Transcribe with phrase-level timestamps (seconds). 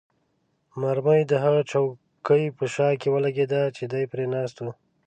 [0.81, 4.71] مرمۍ د هغه چوکۍ په شا کې ولګېده چې دی پرې ناست وو.